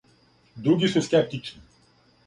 [0.69, 1.73] Други су скептичнији.